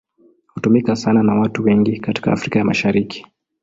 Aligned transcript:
Hutumika 0.47 0.95
sana 0.95 1.23
na 1.23 1.33
watu 1.35 1.63
wengi 1.63 1.99
katika 1.99 2.31
Afrika 2.33 2.59
ya 2.59 2.65
Mashariki. 2.65 3.27